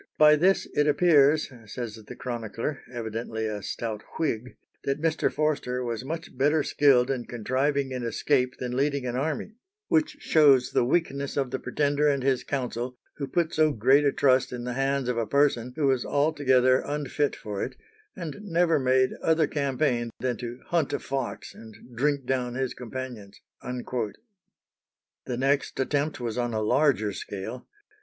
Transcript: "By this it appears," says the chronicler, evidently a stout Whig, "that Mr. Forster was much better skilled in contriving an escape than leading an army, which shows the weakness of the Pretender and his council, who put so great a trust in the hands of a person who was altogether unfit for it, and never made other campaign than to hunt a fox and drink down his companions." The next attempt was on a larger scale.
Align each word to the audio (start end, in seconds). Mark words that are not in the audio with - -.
"By 0.17 0.35
this 0.35 0.67
it 0.73 0.87
appears," 0.87 1.51
says 1.67 1.93
the 1.93 2.15
chronicler, 2.15 2.81
evidently 2.91 3.45
a 3.45 3.61
stout 3.61 4.01
Whig, 4.17 4.57
"that 4.83 4.99
Mr. 4.99 5.31
Forster 5.31 5.83
was 5.83 6.03
much 6.03 6.35
better 6.35 6.63
skilled 6.63 7.11
in 7.11 7.25
contriving 7.25 7.93
an 7.93 8.01
escape 8.01 8.57
than 8.57 8.75
leading 8.75 9.05
an 9.05 9.15
army, 9.15 9.51
which 9.89 10.17
shows 10.19 10.71
the 10.71 10.83
weakness 10.83 11.37
of 11.37 11.51
the 11.51 11.59
Pretender 11.59 12.07
and 12.07 12.23
his 12.23 12.43
council, 12.43 12.97
who 13.17 13.27
put 13.27 13.53
so 13.53 13.71
great 13.73 14.03
a 14.03 14.11
trust 14.11 14.51
in 14.51 14.63
the 14.63 14.73
hands 14.73 15.07
of 15.07 15.19
a 15.19 15.27
person 15.27 15.71
who 15.75 15.85
was 15.85 16.03
altogether 16.03 16.81
unfit 16.83 17.35
for 17.35 17.61
it, 17.63 17.75
and 18.15 18.39
never 18.41 18.79
made 18.79 19.13
other 19.21 19.45
campaign 19.45 20.09
than 20.19 20.35
to 20.37 20.61
hunt 20.69 20.93
a 20.93 20.99
fox 20.99 21.53
and 21.53 21.75
drink 21.93 22.25
down 22.25 22.55
his 22.55 22.73
companions." 22.73 23.39
The 23.61 25.37
next 25.37 25.79
attempt 25.79 26.19
was 26.19 26.39
on 26.39 26.55
a 26.55 26.61
larger 26.63 27.13
scale. 27.13 27.67